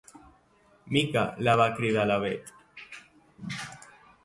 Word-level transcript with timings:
Mica 0.97 1.23
—la 1.43 1.55
va 1.61 1.67
cridar 1.81 2.07
la 2.13 2.17
Bet—. 2.25 2.51